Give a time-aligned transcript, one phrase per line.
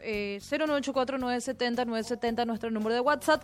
[0.00, 3.42] eh, 0984-970-970, nuestro número de WhatsApp,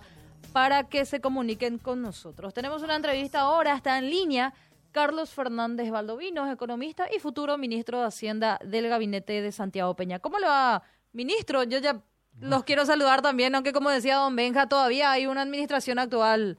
[0.52, 2.54] para que se comuniquen con nosotros.
[2.54, 4.54] Tenemos una entrevista ahora, está en línea
[4.92, 10.20] Carlos Fernández Valdovinos, economista y futuro ministro de Hacienda del gabinete de Santiago Peña.
[10.20, 10.82] ¿Cómo le va,
[11.12, 11.64] ministro?
[11.64, 12.02] Yo ya
[12.40, 16.58] los quiero saludar también, aunque como decía don Benja, todavía hay una administración actual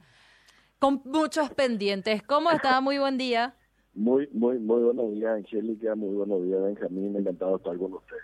[0.78, 2.22] con muchos pendientes.
[2.22, 2.80] ¿Cómo está?
[2.80, 3.54] Muy buen día.
[3.94, 5.96] Muy, muy, muy buenos días, Angélica.
[5.96, 7.16] Muy buenos días, Benjamín.
[7.16, 8.16] Encantado de estar con usted.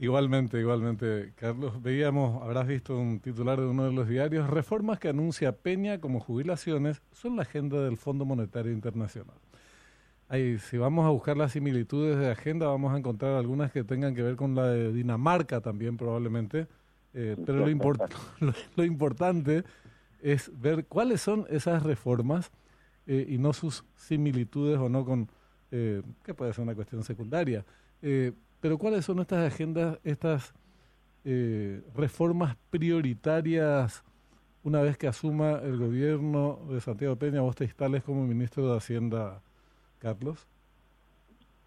[0.00, 1.82] Igualmente, igualmente, Carlos.
[1.82, 6.20] Veíamos, habrás visto un titular de uno de los diarios, reformas que anuncia Peña como
[6.20, 9.34] jubilaciones son la agenda del Fondo Monetario Internacional.
[10.28, 14.14] Ahí, si vamos a buscar las similitudes de agenda, vamos a encontrar algunas que tengan
[14.14, 16.68] que ver con la de Dinamarca también probablemente,
[17.14, 17.66] eh, pero lo,
[18.40, 19.64] lo, lo, importante
[20.20, 22.52] es ver cuáles son esas reformas
[23.06, 25.28] eh, y no sus similitudes o no con,
[25.72, 27.64] eh, que puede ser una cuestión secundaria.
[28.60, 30.54] Pero ¿cuáles son estas agendas, estas
[31.24, 34.04] eh, reformas prioritarias
[34.64, 38.76] una vez que asuma el gobierno de Santiago Peña, vos te instales como ministro de
[38.76, 39.40] Hacienda,
[39.98, 40.46] Carlos?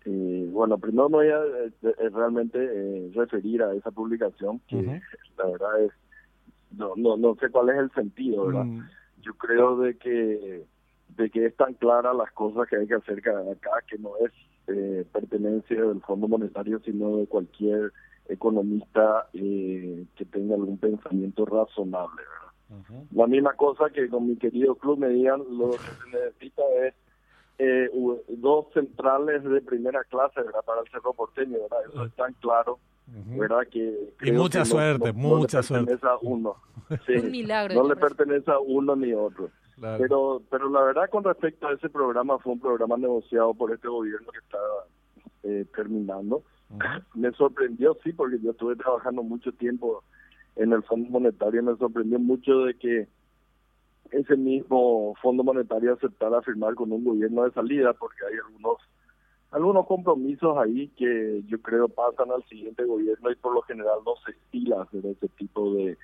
[0.06, 4.82] Eh, bueno, primero me voy a eh, realmente eh, referir a esa publicación, que uh
[4.82, 5.02] -huh.
[5.38, 5.92] la verdad es,
[6.72, 8.66] no, no, no sé cuál es el sentido, ¿verdad?
[8.66, 8.90] Mm.
[9.22, 10.66] Yo creo de que
[11.10, 14.32] de que es tan clara las cosas que hay que hacer acá, que no es
[14.68, 17.92] eh, pertenencia del Fondo Monetario, sino de cualquier
[18.28, 22.22] economista eh, que tenga algún pensamiento razonable.
[22.22, 22.54] ¿verdad?
[22.70, 23.18] Uh -huh.
[23.18, 26.94] La misma cosa que con mi querido club me digan, lo que se necesita es
[27.58, 27.90] eh,
[28.30, 30.64] dos centrales de primera clase ¿verdad?
[30.66, 31.80] para el Cerro Porteño, ¿verdad?
[31.88, 32.80] eso es tan claro.
[33.12, 33.40] Uh -huh.
[33.40, 33.68] ¿verdad?
[33.70, 35.98] Que y mucha que suerte, no, mucha no suerte.
[36.02, 36.56] A uno.
[37.06, 37.74] Sí, Un milagro.
[37.84, 39.50] no le pertenece a uno ni otro.
[39.76, 39.98] Claro.
[40.02, 43.88] Pero, pero la verdad con respecto a ese programa fue un programa negociado por este
[43.88, 44.58] gobierno que está
[45.44, 46.44] eh, terminando.
[46.70, 47.04] Uh -huh.
[47.16, 50.04] Me sorprendió, sí, porque yo estuve trabajando mucho tiempo
[50.56, 53.08] en el Fondo Monetario, me sorprendió mucho de que
[54.12, 58.78] ese mismo Fondo Monetario aceptara firmar con un gobierno de salida, porque hay algunos
[59.52, 64.14] algunos compromisos ahí que yo creo pasan al siguiente gobierno y por lo general no
[64.26, 65.98] se estila hacer ese tipo de,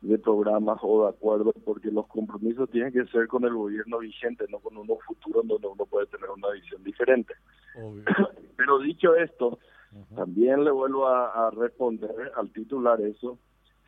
[0.00, 4.46] de programas o de acuerdos, porque los compromisos tienen que ser con el gobierno vigente,
[4.50, 7.34] no con uno futuro donde uno puede tener una visión diferente.
[7.76, 8.04] Obvio.
[8.56, 9.58] Pero dicho esto,
[9.92, 10.16] uh -huh.
[10.16, 13.38] también le vuelvo a, a, responder al titular eso.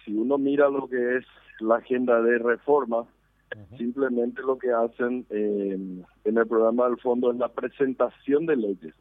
[0.04, 1.24] Si uno mira lo que es
[1.60, 3.06] la agenda de reforma,
[3.54, 3.78] uh -huh.
[3.78, 5.78] simplemente lo que hacen eh,
[6.24, 8.94] en el programa del fondo es la presentación de leyes.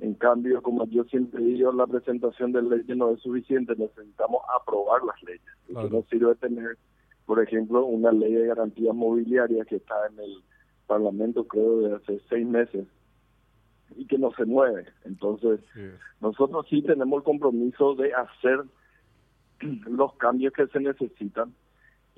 [0.00, 5.02] En cambio, como yo siempre digo, la presentación de leyes no es suficiente, necesitamos aprobar
[5.02, 5.42] las leyes.
[5.66, 5.88] Claro.
[5.90, 6.78] No sirve tener,
[7.26, 10.42] por ejemplo, una ley de garantías mobiliarias que está en el
[10.86, 12.86] Parlamento, creo, de hace seis meses
[13.96, 14.86] y que no se mueve.
[15.04, 15.80] Entonces, sí.
[16.20, 18.62] nosotros sí tenemos el compromiso de hacer
[19.90, 21.52] los cambios que se necesitan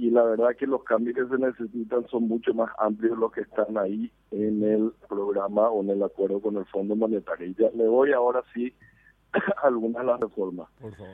[0.00, 3.42] y la verdad que los cambios que se necesitan son mucho más amplios los que
[3.42, 7.48] están ahí en el programa o en el acuerdo con el Fondo Monetario.
[7.48, 8.72] Y ya le voy ahora sí
[9.34, 10.70] a algunas de las reformas.
[10.80, 11.12] Por favor.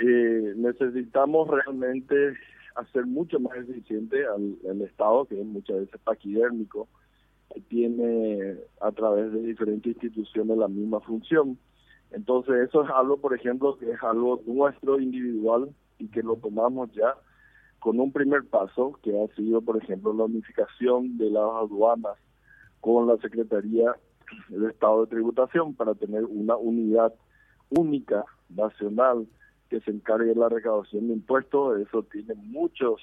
[0.00, 2.34] Eh, necesitamos realmente
[2.76, 6.86] hacer mucho más eficiente al, al, Estado, que es muchas veces paquidérmico,
[7.52, 11.58] que tiene a través de diferentes instituciones la misma función.
[12.12, 16.92] Entonces eso es algo, por ejemplo, que es algo nuestro individual y que lo tomamos
[16.92, 17.16] ya
[17.84, 22.16] con un primer paso que ha sido, por ejemplo, la unificación de las aduanas
[22.80, 23.94] con la Secretaría
[24.48, 27.12] de Estado de Tributación para tener una unidad
[27.68, 29.26] única nacional
[29.68, 31.78] que se encargue de la recaudación de impuestos.
[31.78, 33.02] Eso tiene muchos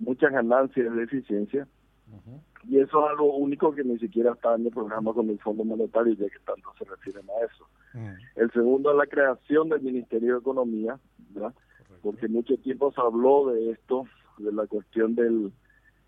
[0.00, 1.68] muchas ganancias de eficiencia
[2.08, 2.40] uh -huh.
[2.64, 5.62] y eso es algo único que ni siquiera está en el programa con el Fondo
[5.62, 7.68] Monetario ya que tanto se refieren a eso.
[7.94, 8.16] Uh -huh.
[8.34, 10.98] El segundo es la creación del Ministerio de Economía,
[11.30, 11.54] ¿verdad?
[12.02, 14.04] Porque mucho tiempo se habló de esto,
[14.38, 15.52] de la cuestión del,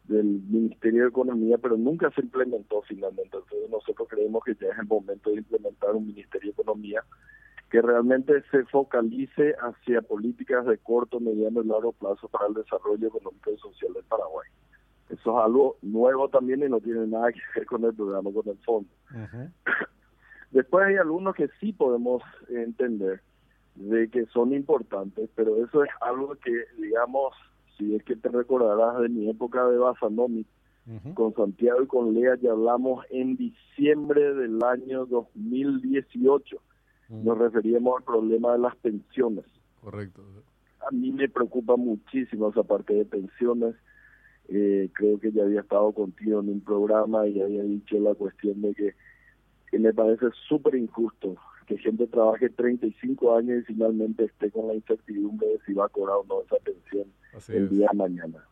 [0.05, 3.37] del Ministerio de Economía, pero nunca se implementó finalmente.
[3.37, 7.03] Entonces nosotros creemos que ya es el momento de implementar un Ministerio de Economía
[7.71, 13.08] que realmente se focalice hacia políticas de corto, mediano y largo plazo para el desarrollo
[13.08, 14.49] económico y social del Paraguay.
[15.08, 18.49] Eso es algo nuevo también y no tiene nada que ver con el programa, con
[18.49, 18.88] el fondo.
[19.11, 19.52] Uh -huh.
[20.52, 23.20] Después hay algunos que sí podemos entender
[23.75, 27.35] de que son importantes, pero eso es algo que, digamos,
[27.76, 30.47] si es que te recordarás de mi época de Basanomic,
[30.87, 31.15] uh -huh.
[31.15, 36.56] con Santiago y con Lea ya hablamos en diciembre del año 2018.
[36.56, 37.23] Uh -huh.
[37.25, 39.44] Nos referíamos al problema de las pensiones.
[39.82, 40.23] Correcto.
[40.87, 43.75] A mí me preocupa muchísimo esa parte de pensiones.
[44.49, 48.61] Eh, creo que ya había estado contigo en un programa y había dicho la cuestión
[48.61, 48.94] de que,
[49.71, 54.75] que me parece súper injusto que gente trabaje 35 años y finalmente esté con la
[54.75, 57.08] incertidumbre de si va a cobrar o no esa pensión
[57.49, 58.46] el día de mañana.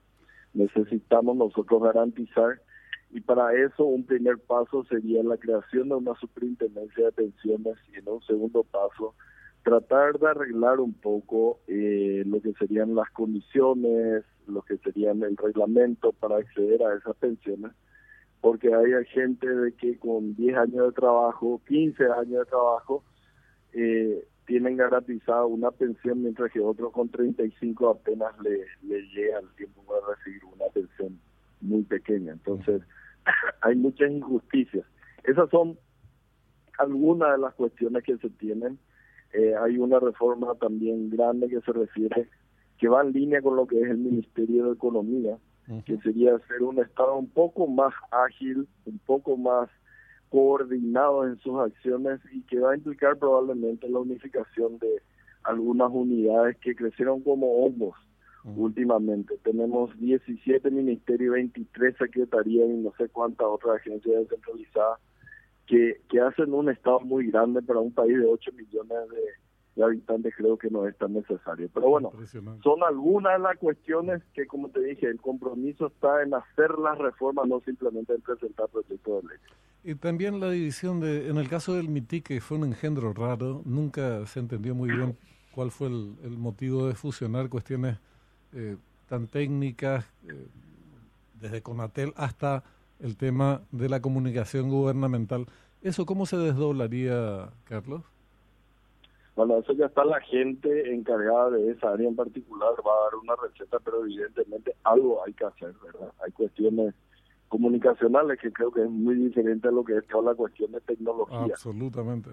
[0.54, 2.60] Necesitamos nosotros garantizar
[3.10, 7.98] y para eso un primer paso sería la creación de una superintendencia de pensiones y
[7.98, 9.14] en un segundo paso
[9.62, 15.36] tratar de arreglar un poco eh, lo que serían las condiciones, lo que serían el
[15.36, 17.72] reglamento para acceder a esas pensiones,
[18.42, 23.04] porque hay gente de que con 10 años de trabajo, 15 años de trabajo,
[23.72, 29.48] eh, tienen garantizada una pensión, mientras que otros con 35 apenas le, le llega el
[29.56, 31.20] tiempo para recibir una pensión
[31.60, 32.32] muy pequeña.
[32.32, 32.82] Entonces,
[33.60, 34.84] hay muchas injusticias.
[35.22, 35.78] Esas son
[36.78, 38.76] algunas de las cuestiones que se tienen.
[39.34, 42.28] Eh, hay una reforma también grande que se refiere,
[42.76, 45.38] que va en línea con lo que es el Ministerio de Economía,
[45.84, 49.68] que sería ser un Estado un poco más ágil, un poco más
[50.28, 55.02] coordinado en sus acciones y que va a implicar probablemente la unificación de
[55.44, 57.94] algunas unidades que crecieron como hongos
[58.44, 59.36] últimamente.
[59.44, 65.00] Tenemos 17 ministerios, 23 secretarías y no sé cuántas otras agencias descentralizadas
[65.66, 69.22] que, que hacen un Estado muy grande para un país de 8 millones de,
[69.80, 71.69] habitantes, creo que no es tan necesario.
[71.72, 72.12] Pero bueno,
[72.62, 76.98] son algunas de las cuestiones que, como te dije, el compromiso está en hacer las
[76.98, 79.38] reformas, no simplemente en presentar proyectos de ley.
[79.84, 83.62] Y también la división de, en el caso del MITI, que fue un engendro raro,
[83.64, 85.16] nunca se entendió muy bien
[85.54, 87.98] cuál fue el, el motivo de fusionar cuestiones
[88.52, 88.76] eh,
[89.08, 90.46] tan técnicas, eh,
[91.40, 92.62] desde Conatel hasta
[93.00, 95.46] el tema de la comunicación gubernamental.
[95.82, 98.02] ¿Eso cómo se desdoblaría, Carlos?
[99.34, 103.14] Bueno, eso ya está la gente encargada de esa área en particular, va a dar
[103.14, 106.12] una receta, pero evidentemente algo hay que hacer, ¿verdad?
[106.25, 106.94] Hay cuestiones
[107.49, 110.81] comunicacionales que creo que es muy diferente a lo que es toda la cuestión de
[110.81, 111.38] tecnología.
[111.38, 112.31] Absolutamente.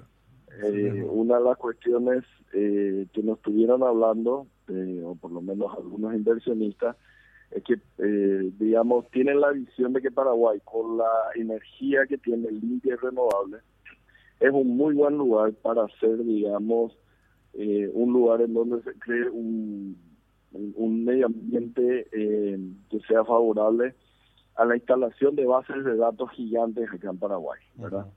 [0.64, 2.24] Eh, una de las cuestiones
[2.54, 6.98] eh, que nos estuvieron hablando, eh, o por lo menos algunos inversionistas,
[7.52, 7.82] es que,
[8.60, 13.58] digamos, tienen la visión de que Paraguay, con la energía que tiene limpia y renovable,
[14.40, 16.98] es un muy buen lugar para hacer, digamos,
[17.54, 19.98] un lugar en donde se cree un,
[20.52, 23.96] un medio ambiente que sea favorable
[24.56, 28.08] a la instalación de bases de datos gigantes acá en Paraguay, ¿verdad?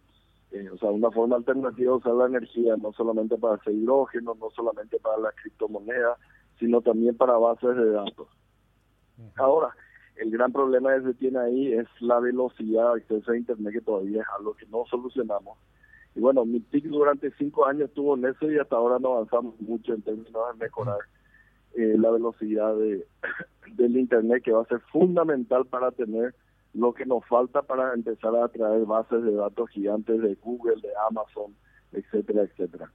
[0.50, 4.36] Eh, o sea, una forma alternativa de usar la energía, no solamente para hacer hidrógeno,
[4.38, 6.18] no solamente para la criptomoneda,
[6.58, 8.28] sino también para bases de datos.
[9.36, 9.68] Ahora,
[10.16, 13.80] el gran problema que se tiene ahí es la velocidad de acceso a Internet, que
[13.80, 15.56] todavía es algo que no solucionamos.
[16.14, 19.58] Y bueno, mi TIC durante cinco años estuvo en eso y hasta ahora no avanzamos
[19.60, 20.98] mucho en términos de mejorar
[21.74, 23.06] eh, la velocidad de,
[23.74, 26.34] del Internet, que va a ser fundamental para tener
[26.74, 30.90] lo que nos falta para empezar a traer bases de datos gigantes de Google, de
[31.08, 31.54] Amazon,
[31.92, 32.90] etcétera, etcétera.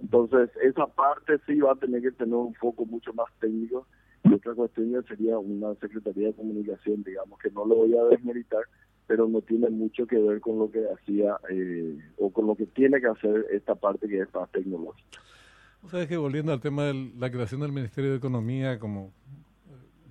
[0.00, 3.86] Entonces, esa parte sí va a tener que tener un foco mucho más técnico.
[4.24, 8.62] Y otra cuestión sería una Secretaría de Comunicación, digamos, que no lo voy a desmeritar,
[9.10, 12.66] pero no tiene mucho que ver con lo que hacía eh, o con lo que
[12.66, 15.20] tiene que hacer esta parte que es más tecnológica.
[15.82, 19.12] O sea, que volviendo al tema de la creación del Ministerio de Economía como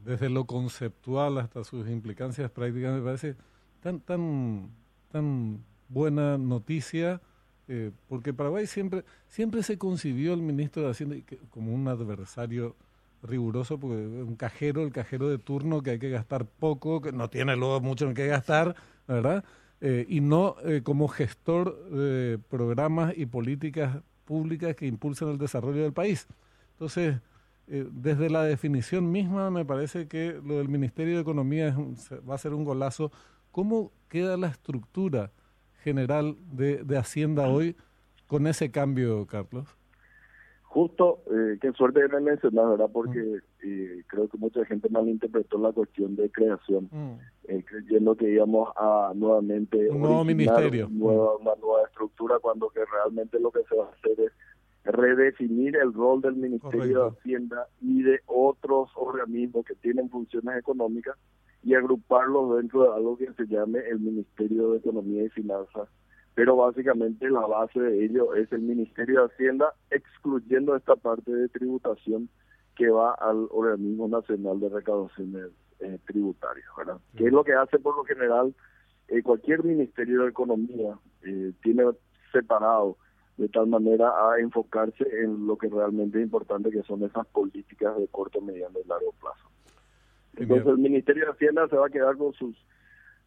[0.04, 3.38] desde lo conceptual hasta sus implicancias prácticas, me parece
[3.80, 4.70] tan, tan,
[5.14, 7.22] tan buena noticia,
[7.70, 11.16] eh, porque Paraguay siempre, siempre se concibió el ministro de Hacienda
[11.52, 12.76] como un adversario
[13.24, 17.30] riguroso, porque un cajero, el cajero de turno que hay que gastar poco, que no
[17.30, 18.76] tiene luego mucho en qué gastar,
[19.08, 19.44] ¿verdad?
[19.82, 25.84] Eh, y no eh, como gestor de programas y políticas públicas que impulsan el desarrollo
[25.84, 26.28] del país.
[26.74, 27.18] Entonces,
[27.68, 31.76] eh, desde la definición misma me parece que lo del Ministerio de Economía
[32.30, 33.12] va a ser un golazo.
[33.52, 35.32] ¿Cómo queda la estructura
[35.84, 37.76] general de, Hacienda hoy
[38.28, 39.68] con ese cambio, Carlos?
[40.70, 42.92] Justo, eh, qué suerte que me mencionas, ¿verdad?
[42.94, 43.38] Porque mm.
[43.64, 47.14] eh, creo que mucha gente malinterpretó la cuestión de creación, mm.
[47.46, 53.40] eh, creyendo que íbamos a nuevamente un nuevo ministerio, una nueva estructura, cuando que realmente
[53.40, 54.32] lo que se va a hacer es
[54.84, 61.18] redefinir el rol del Ministerio de Hacienda y de otros organismos que tienen funciones económicas
[61.64, 65.90] y agruparlos dentro de algo que se llame el Ministerio de Economía y Finanzas.
[66.36, 71.50] Pero básicamente la base de ello es el Ministerio de Hacienda, excluyendo esta parte de
[71.50, 72.30] tributación
[72.76, 75.48] que va al Organismo Nacional de Recaudaciones
[75.82, 76.98] eh, Tributarias, ¿verdad?
[77.18, 78.54] Que es lo que hace por lo general
[79.10, 81.84] eh, cualquier Ministerio de Economía, eh, tiene
[82.32, 82.98] separado
[83.38, 87.98] de tal manera a enfocarse en lo que realmente es importante, que son esas políticas
[87.98, 89.50] de corto, mediano y largo plazo.
[90.36, 92.56] Entonces el Ministerio de Hacienda se va a quedar con sus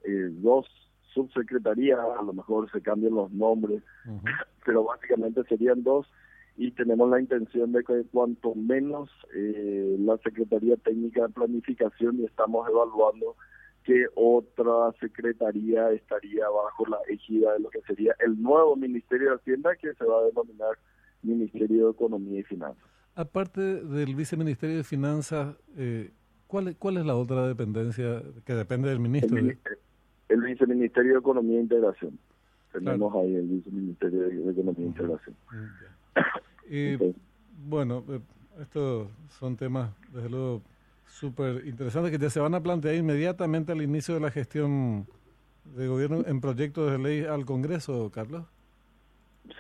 [0.05, 0.67] eh, dos
[1.15, 3.83] subsecretarías, a lo mejor se cambian los nombres,
[4.65, 6.07] pero básicamente serían dos
[6.57, 12.25] y tenemos la intención de que cuanto menos eh, la Secretaría Técnica de Planificación y
[12.27, 13.37] estamos evaluando
[13.85, 19.37] que otra secretaría estaría bajo la égida de lo que sería el nuevo Ministerio de
[19.37, 20.79] Hacienda que se va a denominar
[21.23, 22.85] Ministerio de Economía y Finanzas.
[23.15, 26.13] Aparte del Viceministerio de Finanzas, eh,
[26.47, 29.37] ¿cuál, ¿cuál es la otra dependencia que depende del ministro?
[29.37, 29.59] El,
[30.41, 32.19] Viceministerio de Economía e Integración.
[32.73, 35.37] Tenemos ahí el Viceministerio de Economía e Integración.
[36.71, 36.97] y,
[37.69, 38.21] bueno, eh,
[38.61, 40.63] estos son temas, desde luego,
[41.07, 45.07] súper interesantes que ya se van a plantear inmediatamente al inicio de la gestión
[45.77, 48.45] de gobierno en proyectos de ley al Congreso, Carlos.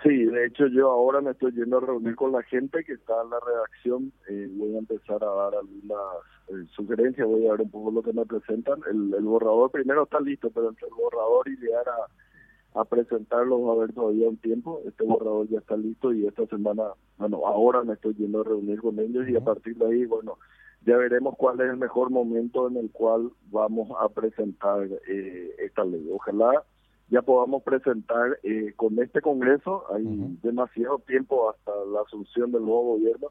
[0.02, 3.14] Sí, de hecho yo ahora me estoy yendo a reunir con la gente que está
[3.22, 4.12] en la redacción.
[4.28, 5.98] Eh, voy a empezar a dar algunas
[6.52, 8.80] eh, sugerencias, voy a ver un poco lo que me presentan.
[8.90, 13.62] El, el borrador primero está listo, pero entre el borrador y llegar a, a presentarlo
[13.62, 14.80] va a haber todavía un tiempo.
[14.86, 16.84] Este borrador ya está listo y esta semana,
[17.18, 20.38] bueno, ahora me estoy yendo a reunir con ellos y a partir de ahí, bueno,
[20.84, 25.84] ya veremos cuál es el mejor momento en el cual vamos a presentar eh, esta
[25.84, 26.08] ley.
[26.12, 26.64] Ojalá
[27.08, 30.04] ya podamos presentar eh, con este Congreso, hay
[30.42, 33.28] demasiado tiempo hasta la asunción del nuevo gobierno,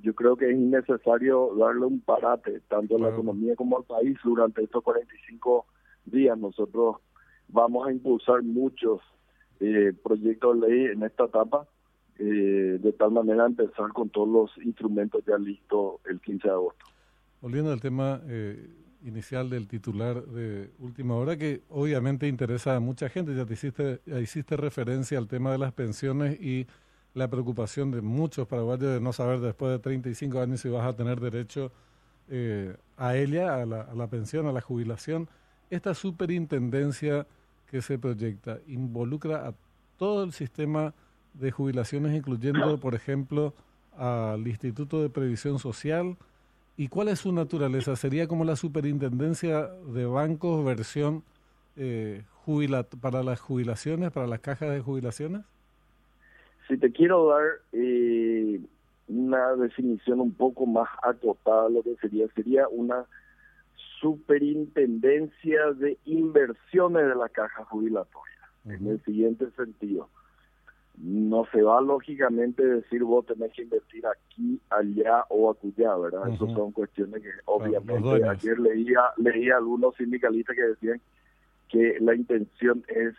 [0.00, 4.16] yo creo que es innecesario darle un parate tanto a la economía como al país
[4.24, 5.66] durante estos 45
[6.06, 6.38] días.
[6.38, 6.96] Nosotros
[7.48, 9.00] vamos a impulsar muchos
[9.60, 11.66] eh, proyectos de ley en esta etapa,
[12.18, 16.86] eh, de tal manera empezar con todos los instrumentos ya listos el 15 de agosto.
[17.40, 18.70] Volviendo al tema eh,
[19.04, 23.34] inicial del titular de última hora, que obviamente interesa a mucha gente.
[23.34, 26.66] Ya te hiciste, ya hiciste referencia al tema de las pensiones y
[27.14, 30.94] la preocupación de muchos paraguayos de no saber después de 35 años si vas a
[30.94, 31.70] tener derecho
[32.28, 35.28] eh, a ella, a la, pensión, a la jubilación.
[35.70, 37.26] Esta superintendencia
[37.70, 39.54] que se proyecta involucra a
[39.98, 40.94] todo el sistema
[41.34, 43.54] de jubilaciones, incluyendo, por ejemplo,
[43.96, 46.16] al Instituto de Previsión Social,
[46.76, 47.96] ¿Y cuál es su naturaleza?
[47.96, 51.22] ¿Sería como la superintendencia de bancos versión
[51.76, 52.24] eh,
[53.00, 55.42] para las jubilaciones, para las cajas de jubilaciones?
[56.72, 58.58] Si te quiero dar eh,
[59.06, 63.04] una definición un poco más acotada, lo que sería, sería una
[64.00, 70.08] superintendencia de inversiones de la caja jubilatoria, en el siguiente sentido.
[70.96, 76.26] No se va lógicamente decir vos tenés que invertir aquí, allá o acullá, ¿verdad?
[76.30, 81.02] Esas son cuestiones que obviamente ayer leía, leía algunos sindicalistas que decían
[81.68, 83.14] que la intención es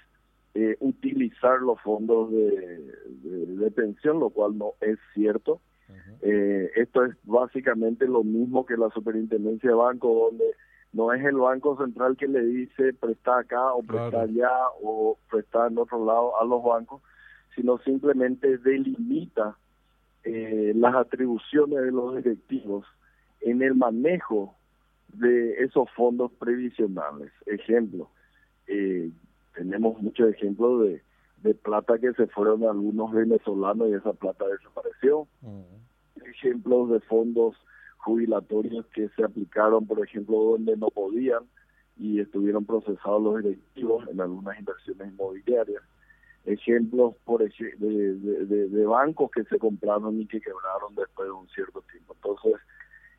[0.56, 2.94] eh, utilizar los fondos de,
[3.24, 5.60] de, pensión, lo cual no es cierto.
[6.22, 10.46] eh, esto es básicamente lo mismo que la superintendencia de banco, donde
[10.94, 15.68] no es el Banco Central que le dice presta acá o presta allá o presta
[15.68, 17.02] en otro lado a los bancos,
[17.56, 19.58] sino simplemente delimita
[20.24, 22.86] eh, las atribuciones de los directivos
[23.42, 24.56] en el manejo
[25.14, 27.32] de esos fondos previsionales.
[27.48, 28.10] Ejemplo,
[28.68, 29.10] eh,
[29.54, 31.02] tenemos muchos ejemplos de,
[31.44, 35.28] de plata que se fueron a algunos venezolanos y esa plata desapareció.
[36.26, 37.56] Ejemplos de fondos
[37.98, 41.44] jubilatorios que se aplicaron, por ejemplo, donde no podían
[41.98, 45.84] y estuvieron procesados los directivos en algunas inversiones inmobiliarias
[46.46, 51.48] ejemplos por de, de, de, bancos que se compraron y que quebraron después de un
[51.50, 52.16] cierto tiempo.
[52.16, 52.62] Entonces,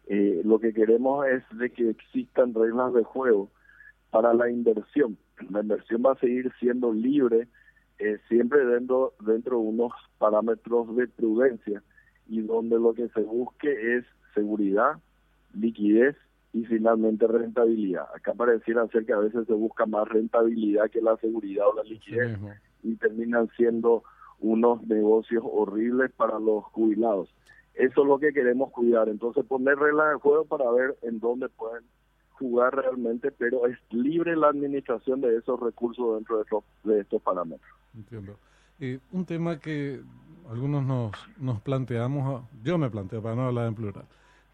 [0.06, 3.50] eh, lo que queremos es de que existan reglas de juego
[4.10, 5.16] para la inversión.
[5.50, 7.48] La inversión va a seguir siendo libre
[7.98, 11.82] eh, siempre dentro, dentro de unos parámetros de prudencia
[12.28, 14.98] y donde lo que se busque es seguridad,
[15.54, 16.16] liquidez
[16.52, 18.06] y finalmente rentabilidad.
[18.14, 21.82] Acá pareciera ser que a veces se busca más rentabilidad que la seguridad o la
[21.84, 22.36] liquidez
[22.82, 24.02] y terminan siendo
[24.40, 27.32] unos negocios horribles para los jubilados.
[27.74, 29.08] Eso es lo que queremos cuidar.
[29.08, 31.84] Entonces poner reglas de juego para ver en dónde pueden
[32.48, 37.70] jugar realmente, pero es libre la administración de esos recursos dentro de estos, parámetros.
[37.94, 38.36] Entiendo.
[39.12, 40.00] Un tema que
[40.50, 44.04] algunos nos, nos planteamos, yo me planteo para no hablar en plural,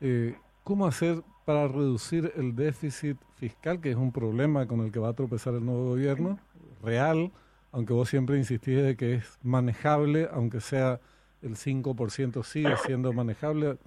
[0.00, 5.00] eh, ¿cómo hacer para reducir el déficit fiscal, que es un problema con el que
[5.00, 6.38] va a tropezar el nuevo gobierno,
[6.82, 7.32] real?
[7.73, 11.00] aunque vos siempre insistís de que es manejable, aunque sea
[11.42, 13.78] el 5% sigue siendo manejable.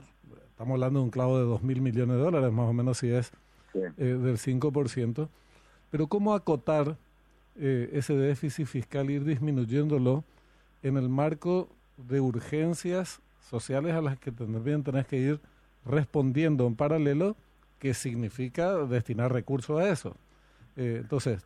[0.50, 3.10] Estamos hablando de un clavo de 2 mil millones de dólares, más o menos si
[3.10, 3.32] es
[3.74, 5.28] eh, del 5%.
[5.92, 6.98] Pero ¿cómo acotar
[7.56, 10.24] eh, ese déficit fiscal, ir disminuyéndolo
[10.82, 15.40] en el marco de urgencias sociales a las que también tenés que ir
[15.86, 17.36] respondiendo en paralelo,
[17.80, 20.16] que significa destinar recursos a eso?
[20.76, 21.46] Eh, entonces,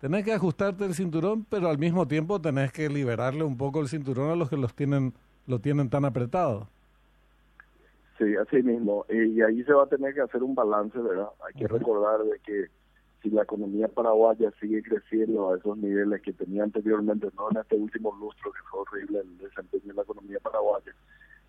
[0.00, 3.88] tenés que ajustarte el cinturón, pero al mismo tiempo tenés que liberarle un poco el
[3.88, 5.14] cinturón a los que los tienen,
[5.46, 6.68] lo tienen tan apretado.
[8.18, 9.04] Sí, así mismo.
[9.08, 11.28] Y ahí se va a tener que hacer un balance, ¿verdad?
[11.46, 12.66] Hay que recordar de que
[13.22, 17.76] si la economía paraguaya sigue creciendo a esos niveles que tenía anteriormente, no en este
[17.76, 20.92] último lustro que fue horrible el desempeño de la economía paraguaya,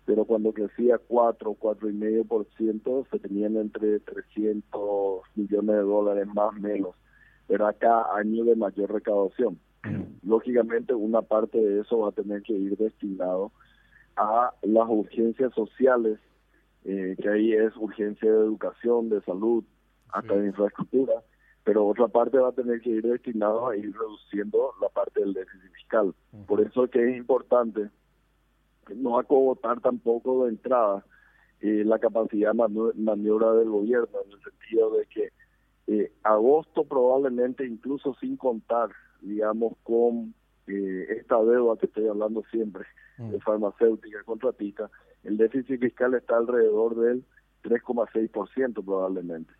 [0.06, 6.94] pero cuando crecía 4, 4,5%, se tenían entre 300 millones de dólares más o menos,
[7.48, 9.58] era cada año de mayor recaudación.
[10.24, 13.52] Lógicamente, una parte de eso va a tener que ir destinado
[14.16, 16.18] a las urgencias sociales,
[16.86, 19.64] eh, que ahí es urgencia de educación, de salud,
[20.10, 21.14] hasta de infraestructura,
[21.64, 25.34] pero otra parte va a tener que ir destinado a ir reduciendo la parte del
[25.34, 26.14] déficit fiscal.
[26.46, 27.90] Por eso es que es importante
[28.94, 31.04] no acogotar tampoco de entrada
[31.60, 35.32] eh, la capacidad de maniobra del gobierno, en el sentido de que
[35.88, 38.90] eh, agosto probablemente, incluso sin contar,
[39.20, 40.34] digamos, con
[40.66, 42.84] eh, esta deuda que estoy hablando siempre,
[43.18, 44.90] de farmacéutica, contratista,
[45.26, 47.24] el déficit fiscal está alrededor del
[47.64, 49.52] 3,6% probablemente.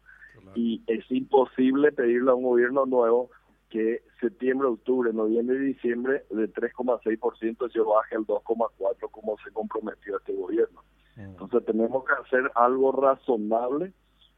[0.54, 3.30] Y es imposible pedirle a un gobierno nuevo
[3.68, 10.18] que septiembre, octubre, noviembre y diciembre de 3,6% se baje al 2,4% como se comprometió
[10.18, 10.82] este gobierno.
[11.16, 11.20] Mm.
[11.20, 13.92] Entonces tenemos que hacer algo razonable.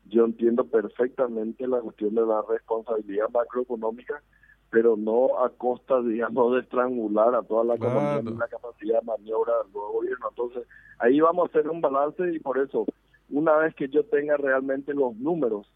[0.06, 4.22] Yo entiendo perfectamente la cuestión de la responsabilidad macroeconómica,
[4.70, 9.06] pero no a costa, digamos, de estrangular a toda la economía y la capacidad de
[9.06, 10.26] maniobra del nuevo gobierno.
[10.28, 10.66] Entonces
[10.98, 12.86] ahí vamos a hacer un balance y por eso,
[13.30, 15.70] una vez que yo tenga realmente los números,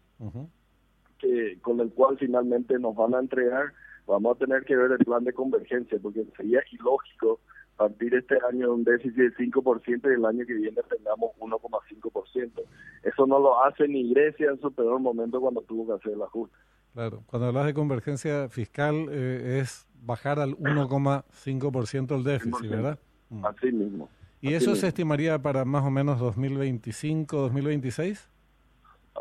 [1.61, 3.73] con el cual finalmente nos van a entregar,
[4.05, 7.39] vamos a tener que ver el plan de convergencia, porque sería ilógico
[7.77, 12.61] partir este año de un déficit de 5% y el año que viene tengamos 1,5%.
[13.03, 16.21] Eso no lo hace ni Grecia en su peor momento cuando tuvo que hacer el
[16.21, 16.55] ajuste.
[16.93, 22.99] Claro, cuando hablas de convergencia fiscal eh, es bajar al 1,5% el déficit, ¿verdad?
[23.29, 23.45] Mm.
[23.45, 24.09] Así mismo.
[24.41, 28.29] ¿Y eso se estimaría para más o menos 2025, 2026?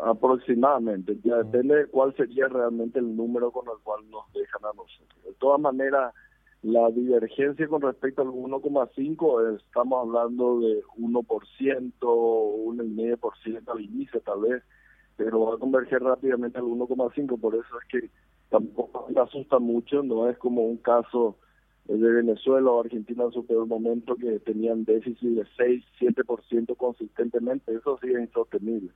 [0.04, 4.72] Aproximadamente, ya depende de cuál sería realmente el número con el cual nos dejan a
[4.74, 5.22] nosotros.
[5.24, 6.12] De todas maneras,
[6.62, 14.62] la divergencia con respecto al 1,5 estamos hablando de 1%, 1,5% al inicio tal vez,
[15.24, 18.10] pero va a converger rápidamente al 1,5, por eso es que
[18.50, 21.36] tampoco me asusta mucho, no es como un caso
[21.84, 27.74] de Venezuela o Argentina en su peor momento que tenían déficit de 6, 7% consistentemente,
[27.74, 28.90] eso sí es insostenible.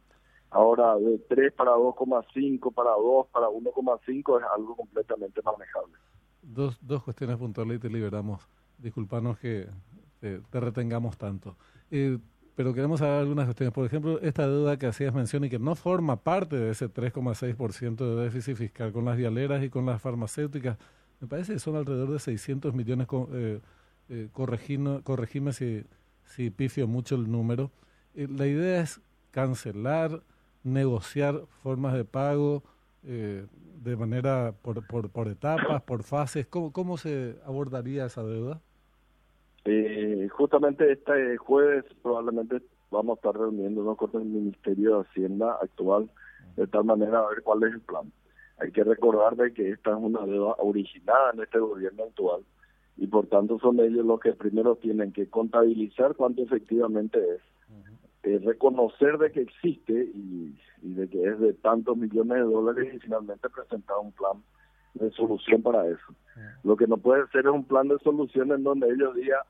[0.51, 5.95] Ahora, de 3 para 2,5, para 2, para 1,5 es algo completamente manejable.
[6.43, 8.49] Dos, dos cuestiones puntuales y te liberamos.
[8.79, 9.67] Disculpanos que
[10.21, 11.57] te, retengamos tanto.
[11.91, 12.19] Eh,
[12.57, 13.73] pero queremos saber algunas cuestiones.
[13.73, 17.97] Por ejemplo, esta deuda que hacías mención y que no forma parte de ese 3,6%
[17.97, 20.79] de déficit fiscal con las dialeras y con las farmacéuticas,
[21.21, 23.61] me parece que son alrededor de 600 millones, eh,
[24.09, 25.85] eh, corregime si,
[26.25, 27.71] si pifio mucho el número.
[28.15, 30.23] Eh, la idea es cancelar
[30.65, 32.65] negociar formas de pago
[33.05, 33.47] eh,
[33.83, 36.47] de manera por, por, por, etapas, por fases?
[36.47, 38.61] ¿Cómo, ¿Cómo se abordaría esa deuda?
[39.69, 46.09] Eh, justamente este jueves probablemente vamos a estar reuniéndonos con el Ministerio de Hacienda actual
[46.57, 48.13] de tal manera a ver cuál es el plan.
[48.59, 52.43] Hay que recordar de que esta es una deuda originada en este gobierno actual
[52.97, 57.41] y por tanto son ellos los que primero tienen que contabilizar cuánto efectivamente es
[58.23, 62.99] eh, reconocer de que existe y, de que es de tantos millones de dólares y
[63.01, 64.43] finalmente presentar un plan
[64.95, 66.15] de solución para eso.
[66.63, 69.41] Lo que no puede ser es un plan de solución en donde ellos digan,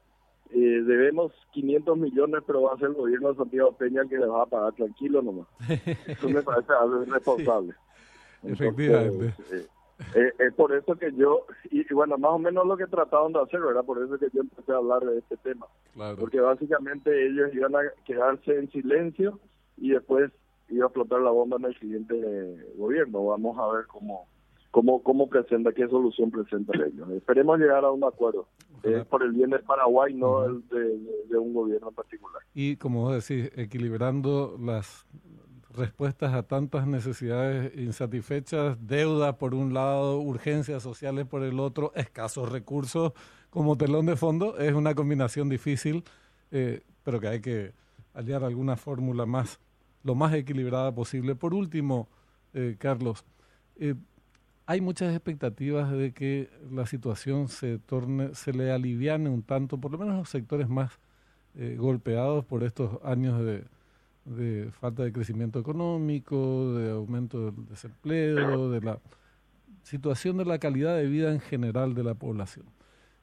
[0.51, 4.19] eh, debemos 500 millones, pero va a ser el gobierno de Santiago Peña el que
[4.19, 5.49] les va a pagar tranquilo nomás.
[6.07, 7.75] Eso me parece algo irresponsable.
[8.43, 9.35] Efectivamente.
[9.53, 9.67] Eh,
[10.15, 13.41] eh, es por eso que yo, y, bueno, más o menos lo que trataban de
[13.41, 13.85] hacer, ¿verdad?
[13.85, 15.67] Por eso que yo empecé a hablar de este tema.
[16.19, 19.41] Porque básicamente ellos iban a quedarse en silencio
[19.79, 20.31] y después
[20.69, 23.25] iba a explotar la bomba en el siguiente gobierno.
[23.25, 24.29] Vamos a ver cómo
[24.77, 27.09] cómo cómo presenta, qué solución presenta ellos.
[27.13, 28.47] Esperemos llegar a un acuerdo.
[28.83, 30.99] Es por el bien del Paraguay, no el de,
[31.31, 32.43] de, un gobierno en particular.
[32.53, 35.07] Y como vos decís, equilibrando las
[35.75, 42.53] respuestas a tantas necesidades insatisfechas, deuda por un lado, urgencias sociales por el otro, escasos
[42.53, 43.15] recursos
[43.49, 46.05] como telón de fondo, es una combinación difícil,
[46.51, 47.73] eh, pero que hay que
[48.13, 49.59] hallar alguna fórmula más,
[50.03, 51.35] lo más equilibrada posible.
[51.35, 52.11] Por último,
[52.53, 53.25] eh, Carlos,
[53.77, 53.95] eh,
[54.67, 59.93] hay muchas expectativas de que la situación se torne, se le aliviane un tanto, por
[59.93, 60.99] lo menos los sectores más
[61.79, 63.65] golpeados por estos años de,
[64.27, 68.99] de falta de crecimiento económico, de aumento del desempleo, de la
[69.83, 72.67] situación de la calidad de vida en general de la población.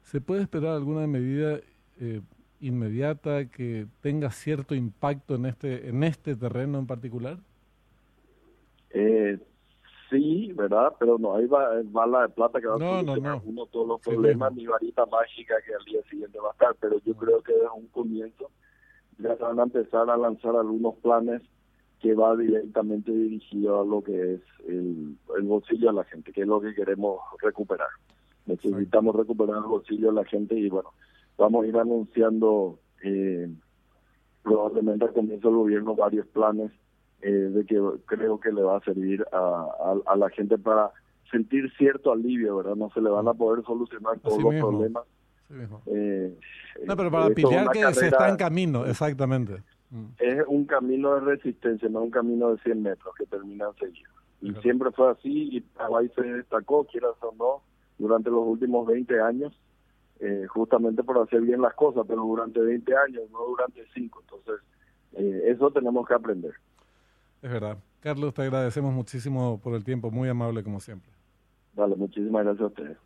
[0.02, 1.60] ¿Se puede esperar alguna medida
[2.00, 2.20] eh,
[2.60, 7.38] inmediata que tenga cierto impacto en este en este terreno en particular?
[8.90, 9.38] Eh,
[10.10, 10.92] sí, ¿verdad?
[10.98, 14.66] Pero no hay bala de plata que va a solucionar uno todos los problemas, ni
[14.66, 17.86] varita mágica que al día siguiente va a estar, pero yo creo que es un
[17.88, 18.50] comienzo.
[19.18, 21.42] Ya se van a empezar a lanzar algunos planes
[22.00, 26.46] que va directamente dirigido a lo que es el, bolsillo de la gente, que es
[26.46, 27.88] lo que queremos recuperar.
[28.46, 30.90] Necesitamos recuperar el bolsillo de la gente y bueno,
[31.38, 33.48] vamos a ir anunciando eh,
[34.42, 36.70] probablemente al comienzo del gobierno varios planes
[37.22, 40.90] eh, de que creo que le va a servir a, la gente para
[41.30, 42.76] sentir cierto alivio, ¿verdad?
[42.76, 45.04] No se le van a poder solucionar todos los problemas.
[45.86, 46.36] Eh,
[46.86, 49.62] no, pero para pillar que se está en camino, exactamente.
[49.90, 50.06] Mm.
[50.18, 54.10] Es un camino de resistencia, no un camino de 100 metros que termina enseguida.
[54.40, 57.62] Y siempre fue así y Paraguay se destacó, quieras o no,
[57.98, 59.58] durante los últimos 20 años,
[60.20, 64.20] eh, justamente por hacer bien las cosas, pero durante 20 años, no durante 5.
[64.20, 64.66] Entonces,
[65.14, 66.52] eh, eso tenemos que aprender.
[67.44, 67.76] Es verdad.
[68.00, 71.12] Carlos, te agradecemos muchísimo por el tiempo, muy amable como siempre.
[71.74, 72.96] Vale, muchísimas gracias a ustedes.